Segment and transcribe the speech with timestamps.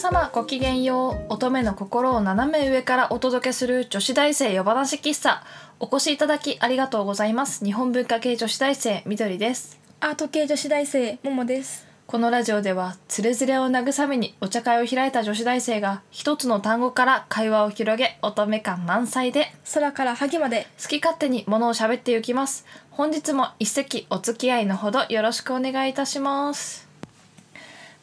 [0.00, 1.34] 様ごきげんよう。
[1.34, 5.44] 乙女の心を斜め上からお届けする女子大生夜話喫茶。
[5.78, 7.62] お越しいただきありがとうございます。
[7.62, 9.78] 日本文化系女子大生みどりです。
[10.00, 11.86] アート系女子大生ももです。
[12.06, 20.66] このラジオではつれづれを慰めにお茶会を開いた女子大生が一つの単語から会話を広げ乙女感満載で空から萩まで。
[20.82, 22.64] 好き勝手にものを喋っていきます。
[22.90, 26.88] 本日も一席お付き合いのほどよろしくお願いいたします。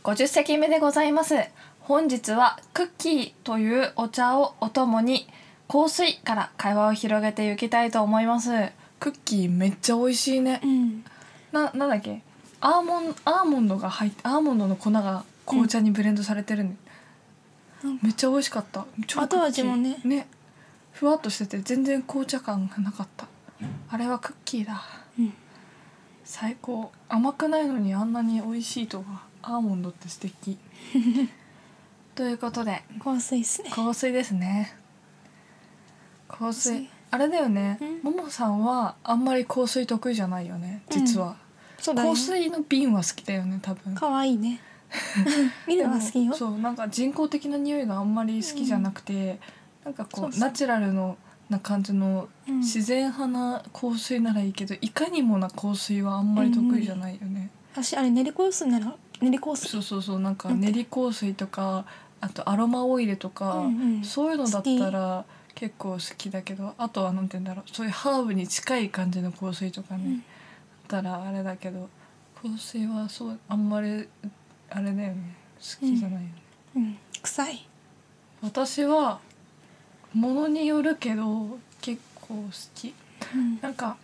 [0.07, 1.35] 50席目でございます
[1.87, 5.25] 本日はクッキーというお茶をお供に
[5.69, 8.49] 香水から会話を広げていきたいと思います。
[8.99, 10.59] クッキーめっちゃ美味しいね。
[10.61, 11.05] うん。
[11.53, 12.21] ななんだっけ？
[12.59, 16.75] アーモンアーモンドが入ってアーモンドの粉が紅茶にブレンドされてるね、
[17.85, 18.85] うんめっちゃ美味しかった。
[19.05, 19.97] 超後味もね。
[20.03, 20.27] ね。
[20.91, 23.27] ふわっとしてて全然紅茶感がなかった。
[23.89, 24.83] あれはクッキーだ。
[25.17, 25.33] うん。
[26.25, 26.91] 最高。
[27.07, 29.25] 甘くないのにあんなに美味しいとは。
[29.41, 30.57] アーモンドって素敵
[32.17, 33.69] ということで香水っすね。
[33.69, 34.75] 香水ですね。
[36.27, 36.89] 香水。
[37.11, 37.77] あれだよね。
[37.79, 38.15] うん。
[38.15, 41.35] ももさんはあんまり香水得意じゃないよね実は、
[41.77, 43.93] そうだよ香水の瓶は好きだよね多分。
[43.93, 44.59] 可愛いね。
[45.67, 46.33] 見るのが好きよ。
[46.33, 49.39] そうなんか人工的な匂いがあんまり好きじゃなくて、
[49.85, 51.19] なんかこそうナチュラルの
[51.51, 52.59] な感じのうん。
[52.61, 61.85] 自然派な香水ならいいけど、いかにもな香水はあんまり得意じゃないよね、私あれ練り香水なら練り香水そうそうそうなんか練り香水とか
[62.21, 64.03] あとアロマオイルとか、うんうん。
[64.03, 67.69] そういうのだったら結構好きだけどあとはなんて言うんだろう。
[67.71, 70.17] そういうハーブに近い感じの香水とかね、うん。
[70.19, 70.23] だっ
[70.88, 71.89] たらあれだけど
[72.41, 74.07] 香水はそうあんまり
[74.69, 75.35] あれだよね。
[75.57, 76.33] 好きじゃないよね、
[76.75, 76.97] うん。
[77.21, 77.67] 臭い。
[78.41, 79.19] 私は
[80.13, 82.43] ものによるけど結構好
[82.75, 82.93] き。
[83.33, 83.59] うん。
[83.61, 83.97] なんか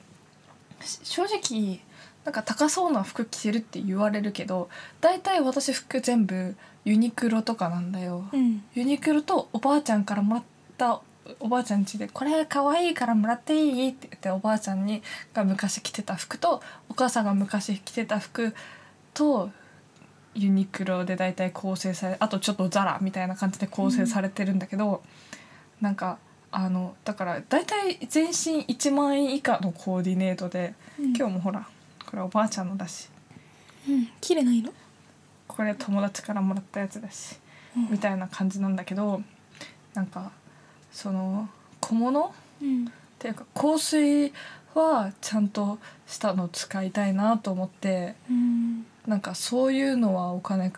[0.82, 1.80] し正直
[2.26, 4.70] なんか高そうな服着てるって言われるけど
[5.02, 8.64] 大体私服全部ユニクロとかなんだよ、うん。
[8.74, 10.44] ユニクロとおばあちゃんからもらっ
[10.78, 11.02] た
[11.40, 15.02] おばあちゃん家で「これ可愛いからもらっていい?」って言っておばあちゃんに
[15.34, 18.54] が昔着てた服とお母さんが昔着てた服
[19.14, 19.50] と
[20.36, 25.04] ユニクロで大体構成されあとちょっとザラみたいな感じで構成されてるんだけど、
[25.80, 26.18] なんか
[26.52, 31.06] あのだから大体全身1万円以下のコーディネートで、うん。
[31.16, 31.68] 今日もほら
[32.10, 33.10] これおばあちゃんのだし。
[33.88, 34.08] うん。
[34.22, 34.74] 綺麗な色
[35.48, 37.38] これ友達からもらったやつだし。
[37.38, 37.44] うん
[37.90, 39.24] みたいな感じなんだけど
[39.96, 40.32] なんか
[40.92, 41.50] その
[41.82, 42.28] 小物？
[42.28, 42.32] っ
[42.62, 42.86] うん
[43.18, 44.32] ていうか香水
[44.76, 50.72] はちゃんとしたの使いたいなと思ってうんなんかそういうのはお金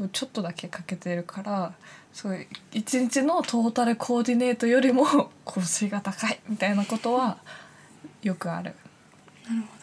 [0.00, 1.74] をちょっとだけかけてるから
[2.14, 5.04] そういう一日のトータルコーディネートよりも
[5.44, 7.36] 香水が高いみたいなことは
[8.22, 8.74] よくある。
[9.46, 9.77] なるほ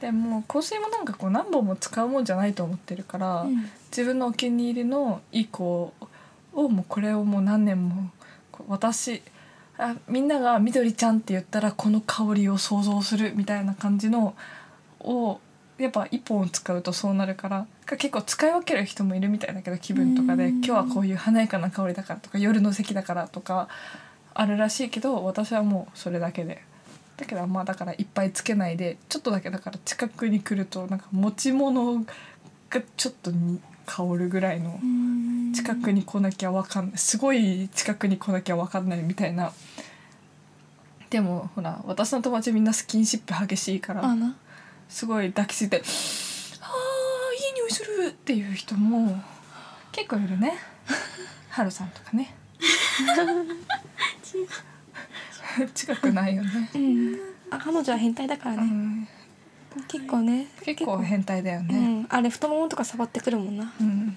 [0.00, 5.92] でも香水もなんかこう何本も使うもんじゃないと思ってるから、どうん自分のお気に入りのいい子
[6.52, 8.10] をもうこれをもう何年も
[8.68, 9.20] 私
[9.76, 14.36] あみんなが「みどりちゃん」って言ったらこの香りを想像するみたいな感じの
[15.00, 15.40] を
[15.76, 23.68] やっぱ一本使うとそうなるからか結構使い分ける人もいるみたいだけど気分とかでうん今日はこういう華やかな香りだからとか夜の席だからとか
[24.34, 26.62] あるらしいけど私はもうそれだけで。
[27.20, 32.04] だけどまあだからいっぱいつけないでちょっとだけだから近くに来るとなんか持ち物
[32.70, 35.52] がちょっとに香るぐらいのうん。
[35.52, 39.52] 近くに来なきゃわかんないすごい近くに来なきゃわかんないみたいな。
[41.10, 44.04] でもほら私の友達みんなスキンシップ激しいから
[44.88, 49.20] すごい抱きついて「あーいい匂いする!」っていう人も
[49.90, 50.54] 結構いるね。
[51.50, 52.32] ハルさんとかね
[55.74, 57.16] 近くないよね、うん。
[57.50, 58.62] あ彼女は変態だからね。
[58.62, 59.08] うん、
[59.88, 60.46] 結構ね。
[60.62, 62.06] 結構変態だようねん。
[62.08, 63.72] あれ太ももとか触ってくるもんな。
[63.80, 64.16] うん、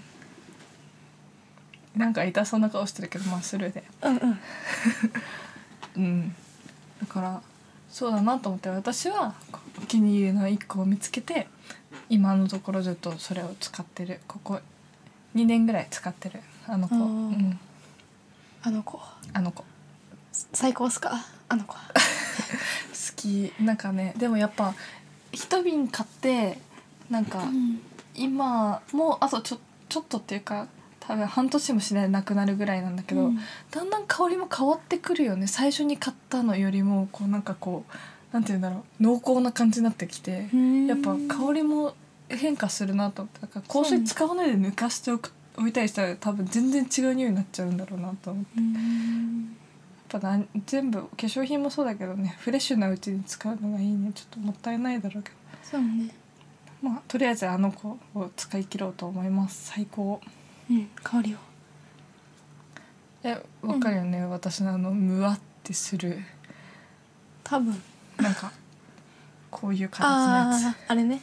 [1.95, 3.83] なんか痛そうな顔してるけどまあスルーで。
[4.01, 4.39] うんうん。
[5.95, 6.35] うん。
[6.99, 7.41] だから
[7.89, 9.35] そうだなと思って私は
[9.77, 11.47] お気に入りの1個を見つけて
[12.09, 14.21] 今のところずっとそれを使ってる。
[14.27, 14.59] ここ
[15.35, 16.41] 2年ぐらい使ってる。
[16.67, 17.59] あの子、うん、
[18.61, 18.99] あの子。
[19.33, 19.63] あの子。
[19.63, 19.67] 好
[20.51, 21.25] 最高っすか？
[21.47, 21.75] あの子
[23.23, 23.53] き。
[23.61, 24.73] なんかねでもやっぱ
[25.31, 26.59] 一瓶買って
[27.09, 27.79] なんかうん。
[28.15, 29.59] 今もうあとちょ
[29.89, 30.67] ちょっとっていうか
[30.99, 33.39] 多分半年もしないでなくなるぐらいなんだけど、うん。
[33.71, 35.47] だんだん香りも変わってくるよね。
[35.47, 37.93] 最初に買ったのよりもこうなんかこう
[38.33, 39.03] なんて言うんだろう。
[39.03, 41.95] 濃厚な感じになってきて、うんやっぱ香りも
[42.29, 43.23] 変化するなと。
[43.23, 48.49] 思ってだから香水使わないで抜かしておく置いたりしたら多分全然違う匂いになっちゃうんだろうなと思って
[50.19, 54.11] ぱなん全部化粧品もそうだけどねフレッシュなうちに使うのがいいね。
[54.13, 55.35] ちょっともったいないだろうけど。
[55.63, 56.09] そうね。
[56.81, 59.71] まあとりあえずあの子を使い切ろうと思います。
[59.71, 60.21] 最高。
[60.69, 61.37] うん香りを。
[63.23, 66.19] えわかるよね、私のあのムワってする。
[67.43, 67.81] 多分。
[68.17, 68.51] なんか
[69.49, 70.65] こういう形のやつ。
[70.65, 71.21] あああれね。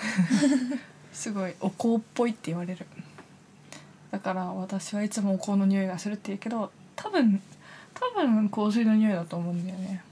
[1.12, 2.86] すごいお香っぽいって言われる。
[4.10, 7.40] だから私はいつもお香の匂いがするって言うけど多分
[7.94, 10.02] 多分香水の匂いだと思うんだよね。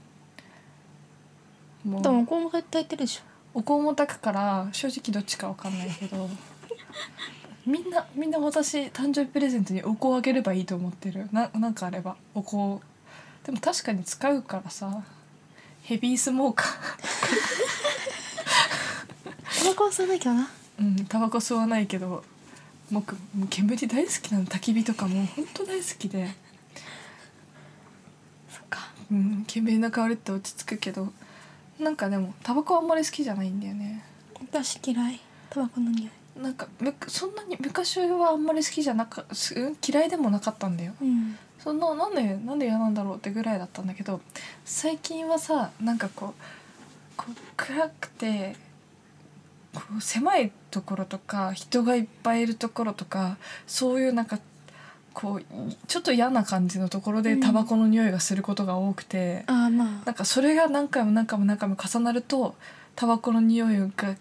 [1.83, 2.01] もう。
[2.01, 3.21] でもこうも炊いてるでしょ。
[3.53, 6.29] お香も炊くから正直どっちかわかんないけど。
[7.65, 11.27] みんなみんな私誕生日プレゼントにお香あげればいいと思ってる。
[11.31, 12.15] ななんかあれば。
[12.33, 12.83] お香。
[13.45, 15.03] でも確かに使うからさ。
[15.83, 16.67] ヘビースモーカー。
[19.59, 20.49] タバコは吸わないけどな。
[20.79, 22.23] うんタバコ吸わないけど。
[22.91, 23.15] 僕
[23.49, 24.45] 煙大好きなの。
[24.45, 26.29] 焚き火とかもほんと大好きで、
[29.11, 31.11] うん、煙の香りって落ち着くけど
[31.79, 34.03] なんかでもタバコあんまり好きじゃないんだよね。
[34.39, 35.19] 私嫌い。
[35.49, 36.11] タバコの匂い。
[36.39, 39.25] なんかむそんなに昔はあんまり好きじゃなか
[39.87, 40.93] 嫌いでもなかったんだよ。
[41.01, 41.37] うん。
[41.59, 44.21] そんななんでなんで嫌なんだろうってぐらいだったんだけど
[44.63, 46.33] 最近はさなんかこう
[47.17, 48.55] こう暗くて
[49.73, 54.39] こう狭いところとか人がいっぱいいるところとかそういうなんか
[55.19, 55.45] こうい
[55.87, 57.41] ちょっと嫌な感じのところでうん。
[57.41, 59.87] タバコの匂いがすることが多くて、ああまあ。
[60.05, 62.55] なんかそれが何回も何回も何回も重なると
[62.95, 64.15] タバコの匂いが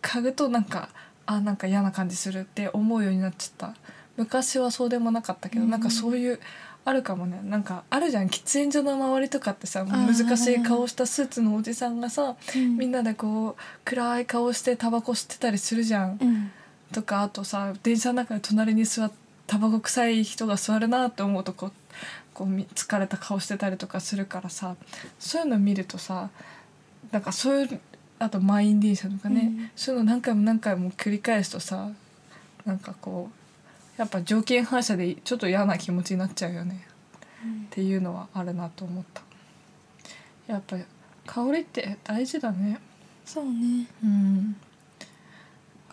[0.00, 0.88] 嗅ぐとなんか
[1.26, 3.74] あなんか嫌な感じするって思うようになっちゃった。
[4.16, 6.40] 昔はそうでもなかったけど、うんなんかそういう
[6.84, 7.40] あるかもね。
[7.44, 8.28] なんかあるじゃん。
[8.28, 16.18] 喫煙所の周りとかってさー難しい顔したスーツのおじさんがさみんななでこう暗い顔してタバコ吸ってたりするじゃん。
[16.20, 16.50] うん。
[16.92, 19.12] とかあとさ電車の中で隣に座っ
[19.48, 21.72] タバコ臭い人が座るなって思うとこう
[22.34, 24.76] こうみ疲れた顔してたりとかするからさ
[25.18, 26.30] そういうの見るとさ
[27.10, 27.80] なんかそういう
[28.20, 29.70] あと満員電車とかね、うん。
[29.74, 31.90] そういうの何回も何回も繰り返すとさ
[32.64, 36.86] なんかこうやっぱ条件反射でちょっと嫌な気持ちになっちゃうよね。
[37.66, 39.22] っていうのはあるなと思った。
[40.46, 40.84] やっぱり
[41.26, 42.80] 香りって大事だね。
[43.24, 43.86] そうね。
[44.04, 44.56] うん。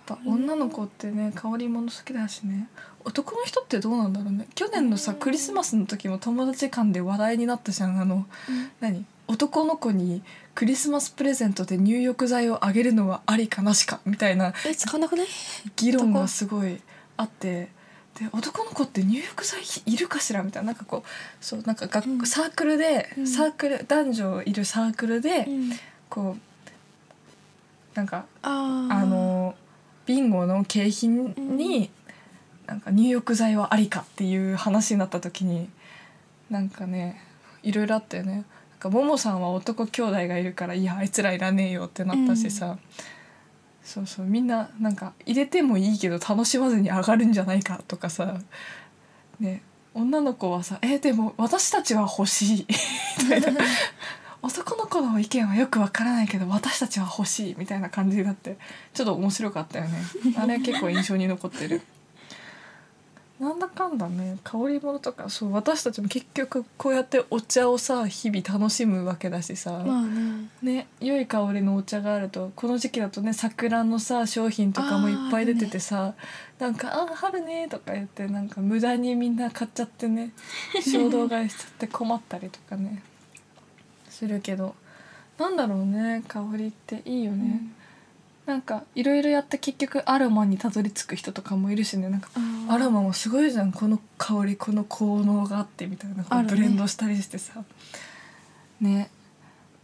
[0.07, 2.69] やっぱ女の子ってね香り物好きだしね
[3.05, 4.47] 男の人ってどうなんだろうね。
[4.55, 8.01] 去年のさクリスマスの時も友達間で話題になったじゃん。
[8.01, 8.25] あの
[8.81, 9.05] 何？
[9.27, 10.21] 男の子に
[10.53, 13.99] クリスマスプレゼントで入浴剤をあげるのはありかなしか？
[14.05, 15.27] みたいなえ使わなくない？
[15.75, 16.81] 議論がすごい
[17.17, 17.69] あって。
[18.19, 20.41] で男の子って入浴剤いるかしら？
[20.41, 20.67] みたいな。
[20.67, 22.25] なんかこうそうなんか学、うん。
[22.25, 23.27] サークルで、うん。
[23.27, 25.71] サークル男女いるサークルで、うん。
[26.09, 29.55] こうなんかあの
[30.05, 31.89] ビンゴの景品に、
[32.67, 35.69] なんか入浴剤はありかっていう話になった時に
[36.49, 37.21] なんかね
[37.63, 38.33] いろいろあったよね。
[38.33, 38.43] なん
[38.79, 42.77] かももさんは男兄弟がいるからいやあいつらいらねえよってなったしさ、
[43.83, 48.39] そうそうみんななんか入れてもいいけど楽しまずに上がるんじゃないかとかさ
[49.39, 49.61] ね
[49.93, 52.65] 女の子はさ「えでも私たちは欲しい」
[53.23, 53.61] みたいな。
[54.41, 58.57] 男の子の意見はよくわからないけど私たちは欲しいみたいな感じになって
[58.93, 59.97] ちょっと面白かったよね。
[60.37, 61.81] あれ結構印象に残ってる
[63.39, 70.49] なんだかんだね香り物とかそう私たちも結局こうやってお茶をさ日々楽しむわけだしさ、まあね。
[70.61, 76.13] ね良い香りのお茶があるとこの時期だとね桜のさ商品とかもいっぱい出ててさ、
[76.59, 80.31] なんか「あ春ね」とか言ってなんか無駄にみんな買っちゃってね
[80.81, 83.03] 衝動買いしちゃって困ったりとかね
[84.09, 84.75] するけど
[85.37, 87.61] なんだろうね香りっていいよね、
[88.45, 92.09] なんかいろいろやって結局アロマにたどり着く人とかもいるしね。
[92.09, 92.29] なんか
[92.69, 96.23] あアロマもすごいじゃんこの香りこの効能があってみたいな。
[96.23, 97.63] こうブレンドしたりしてさ。
[98.79, 99.09] ね。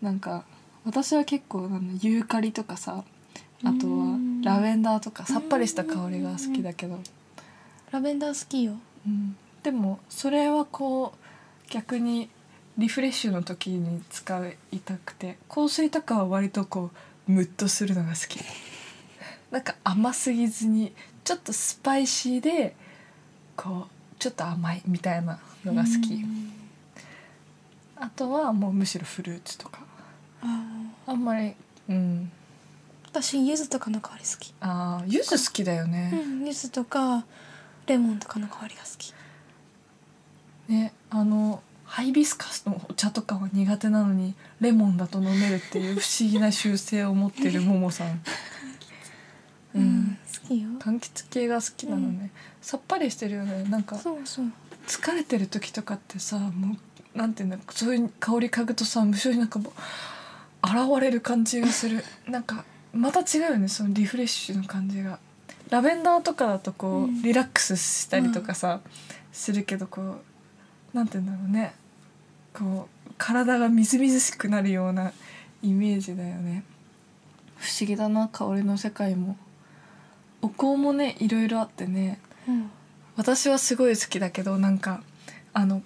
[0.01, 0.45] なんか
[0.85, 3.03] 私は結構あのユーカリとかさ
[3.63, 4.41] あとはうん。
[4.41, 6.99] ラベンダーとかさっぱりした香りが好きだけど、
[7.91, 8.73] ラベンダー好きよ。
[9.05, 9.35] うん。
[9.63, 12.29] でもそれはこう逆に
[12.77, 15.37] リフレッシュの時に使いたくて。
[15.47, 16.97] 香水とかは割とこう
[17.31, 18.39] ムッとするのが好き。
[19.49, 22.75] なんか甘すぎずにちょっとスパイシーで
[23.55, 26.13] こうちょっと甘いみたいなのが好き。
[26.15, 26.51] うん。
[27.95, 29.79] あとはもうむしろフルーツとか。
[30.41, 30.67] あ
[31.07, 31.53] あんまり
[31.89, 32.31] うん。
[33.07, 34.53] 私柚子とかの香り好き。
[34.61, 37.25] あー柚子好きだようね、ん柚子とか
[37.87, 39.13] レモンとかの香りが好き。
[40.69, 41.61] ねあの
[41.91, 48.21] ハイビスカスのお茶とかは苦手なのにレモンだと飲めるっていう不思議な習性を持ってるももさ ん。
[49.75, 50.17] うん。
[50.41, 50.69] 好きよ。
[50.79, 52.31] 柑橘系が好きなのね、
[52.61, 53.65] さっぱりしてるよね。
[53.65, 54.45] なんかそうそう。
[54.87, 56.77] 疲れてる時とかってさも
[57.13, 59.73] うなんていうんだそういう香り嗅ぐとさ無性になんかも
[60.63, 62.05] う現れる感じがする。
[62.25, 65.19] なんかまた違うよねそのリフレッシュの感じが。
[65.69, 67.21] ラベンダーとかだとこう、うん。
[67.21, 68.79] リラックスしたりとかさ、
[69.33, 71.80] するけどこうなんて言うんだろうね
[72.53, 75.11] こう体がみずみずしくなるような
[75.61, 76.63] イメージだよね。
[77.57, 79.37] 不思議だな香りの世界も。
[80.41, 82.19] お香もねいろいろあってね。
[82.47, 82.71] うん。
[83.15, 85.03] 私はすごい好きだけどなんか
[85.53, 85.81] あの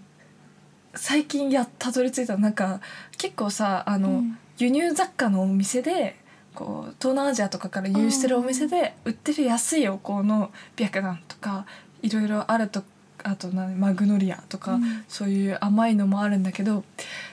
[0.94, 2.80] 最近やったどり着いたなんか
[3.18, 4.38] 結構さあの、うん。
[4.58, 6.16] 輸入雑貨のお店で
[6.54, 11.66] こう東南アジアとかから輸入してるお店で売ってる安いお香の白檀とか
[12.02, 12.84] いろいろあると
[13.28, 15.04] あとなマグノリアとか、うん。
[15.08, 16.84] そういう甘いのもあるんだけど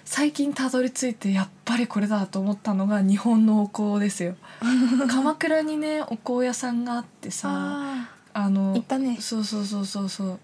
[0.04, 4.34] 最近たどり着いてやっぱりこれだと思ったのが日本のお香ですよ。
[5.10, 9.18] 鎌倉にねお香屋さんがあってさああのね。
[9.20, 10.40] そうそうそうそうそう。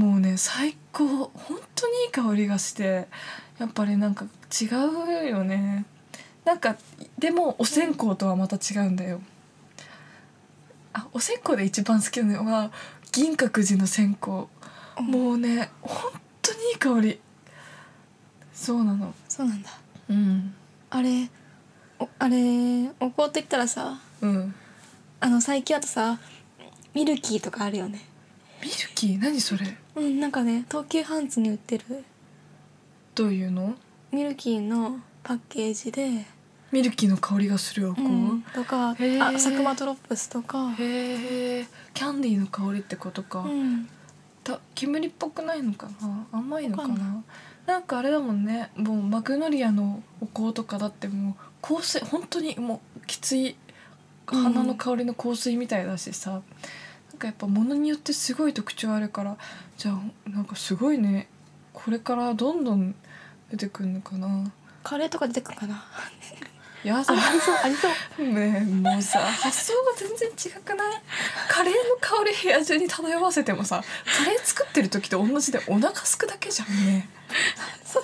[0.00, 3.06] もうね最高本当にいい香りがして
[3.58, 4.24] やっぱりなんか
[4.60, 4.66] 違
[5.26, 5.84] うよね。
[6.44, 6.76] なんか
[7.16, 9.20] でもお線香とはまた違うんだよ。
[10.92, 12.72] あお線香で一番好きなのは
[13.12, 14.30] 銀閣寺の線香。
[14.30, 14.46] ー
[15.00, 17.20] もうね本当にいい香り。
[18.52, 19.14] そうなの。
[19.28, 19.70] そうなんだ。
[20.08, 20.54] うん。
[20.90, 21.30] あれ
[21.98, 24.54] おあれお香と言ったらさうん。
[25.20, 26.18] あの最近だとさ
[26.94, 28.04] ミルキーとかあるよね。
[28.62, 29.18] ミルキー？
[29.18, 29.76] 何それ？
[29.96, 31.84] うんなんかね東急ハンズに売ってる。
[33.14, 33.74] どういうの？
[34.12, 36.24] ミルキーのパッケージで、
[36.72, 39.38] ミルキーの香りがするお香、うん、とかあへー。
[39.38, 40.72] サクマトロップスとか。
[40.72, 43.88] へえキャンディーの香りってことか、うん
[44.42, 46.26] た煙っぽくないのかな？
[46.32, 46.92] 甘いのかな？
[46.92, 47.24] わかん
[47.66, 48.70] なんかあれだもんね。
[48.76, 53.56] もうマグノリアのお香とかだってもう香水本当にもうきつい。
[54.26, 56.42] 花の香りの香水みたいだしさ、なん
[57.18, 59.36] かやっぱ物によってすごい特徴あるから。
[59.76, 61.26] じゃあなんかすごいね。
[61.72, 62.94] これからどんどん
[63.50, 64.52] 出てくるのかな？
[64.84, 65.84] カレーとか出てくるかな？
[66.84, 68.26] やだあありそうありそう。
[68.26, 71.02] ねえもうさ 発想が全然違くない？
[71.48, 73.82] カレーの香り部屋中に漂わせてもさ
[74.18, 77.08] カレー作ってる時と同じでお腹すくだけじゃんね。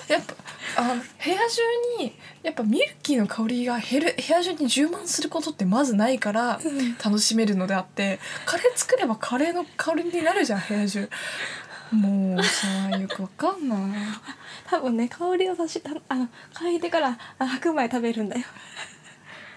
[0.09, 0.33] やっぱ
[0.81, 1.61] あの部屋中
[1.99, 6.97] にやっぱミルキーの香りが減る部屋中に充満することってまずないからうん。
[6.97, 11.09] 楽しめるのであってカレー作ればカレーの香りになるじゃん部屋中
[11.91, 12.67] もうさ
[12.97, 13.79] よくわかんない。
[14.69, 18.43] 多分ね香りを足したあの嗅いでからあ白米食べるんだよ。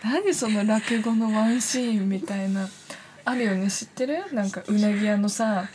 [0.03, 2.69] 何その落語のワンシーンみたいな
[3.25, 4.25] あるよね知ってる？
[4.33, 5.69] なんかうなぎ屋のさ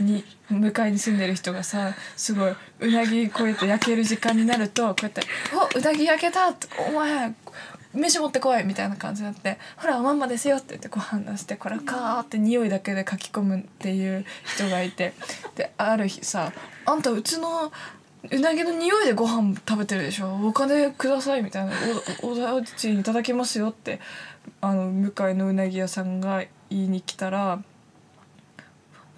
[0.00, 5.22] に向かいに住んでる人がさすごいうなぎこうやって焼ける時間になるとこうやって
[5.52, 7.32] 「おうなぎ焼けた!」って「お前
[7.94, 14.24] 飯持ってこい!」みたいな感じになって「ほらおまんまですよ」って言ってご飯出してこれカーって匂いだけで書き込むっていう
[14.56, 15.14] 人がいて
[15.56, 16.52] である日さ
[16.86, 17.72] 「あんたうちの
[18.30, 20.34] うなぎの匂いでご飯食べてるでしょ？
[20.44, 21.72] お金ください」みたいな
[22.22, 24.00] 「おお家賃いただきますよ」って
[24.60, 27.60] あの向かいのうなぎ屋さんが言いに来たら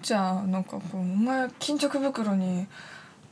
[0.01, 2.67] じゃあなんかこう「お前巾着袋に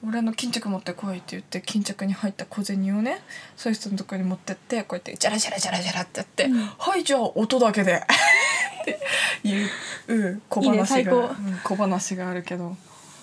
[0.06, 3.22] 俺の巾着持ってこい」って言って巾着に入った小銭をね
[3.58, 6.65] そういう人のとこに持ってってこうやってジャラジャラジャラジャラってやって「うん。
[6.77, 7.96] はいじゃあ音だけで」
[8.82, 9.00] って
[9.48, 9.70] いう
[10.08, 11.18] うん小いいね話が最高。
[11.18, 12.77] うん小話があるけど。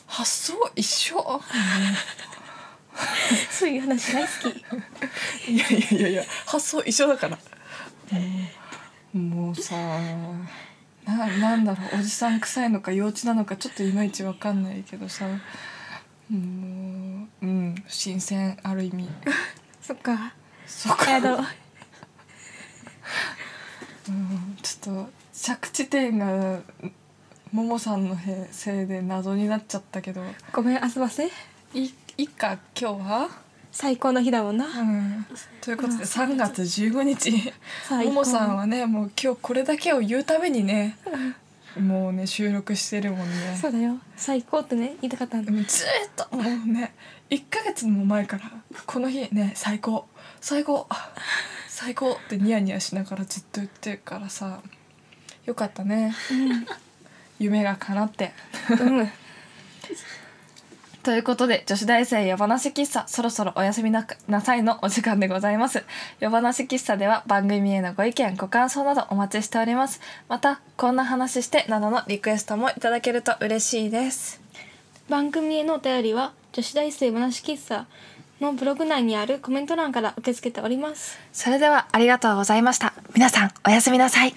[0.07, 1.43] 発想一緒。
[3.51, 5.53] そういう話大好き。
[5.53, 7.37] いやいやいやいや発想一緒だから。
[7.37, 7.41] も
[9.15, 9.75] うもうさ
[11.07, 15.27] ななんだろうおじさん臭いのか幼稚なのかちょっといまいちわかんないけどさ
[16.31, 19.09] もううん新鮮ある意味。
[19.81, 20.35] そっか。
[20.67, 21.17] そうか、
[24.09, 26.61] うん、ちょっと着地点が
[27.53, 30.23] ももさんのへせいで謎になっちゃったけど。
[30.53, 31.29] ごめん遊ばせ
[31.73, 33.29] いいいか今日は？
[33.71, 34.65] 最高の日だもんな。
[34.67, 35.27] うん、
[35.61, 37.53] ということで3月15日。
[38.07, 40.97] ももさんはねもう今日これだけを言うためにね
[41.81, 43.59] もうね収録してるもんね。
[43.61, 43.99] そうだよ。
[44.17, 45.53] 最高ってね言いたかったんだ。
[45.53, 46.95] もうずーっともうね
[47.31, 48.51] 1ヶ月も前から
[48.87, 50.07] この日ね最高。
[50.41, 50.87] 最高。
[51.69, 54.61] 最高ってニヤニヤしながらずっと言ってるからさ
[55.45, 56.15] よかったね。
[57.39, 58.33] 夢が叶って。
[58.81, 59.09] うん、うん、
[61.07, 65.85] ということで女子大生夜話喫茶そろそろお休みななさいのお時間でございます。
[66.19, 70.01] 夜話喫茶では番組へのご意見ご感想などお待ちしております。
[70.29, 74.41] またこんな話してなどのリクエストもいただけると嬉しいです。
[75.09, 77.87] 番組へのお便りは女子大生話喫茶
[78.41, 81.21] のブログ内にあるコメント欄から受け付けております。
[81.33, 82.95] それではありがとうございました。
[83.15, 84.35] 皆さんおやすみなさい。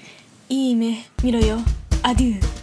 [0.49, 1.57] いい夢見ろよ。
[2.03, 2.58] アデュー